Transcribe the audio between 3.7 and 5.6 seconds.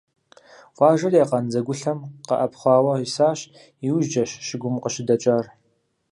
иужькӀэщ щыгум къыщыдэкӀар.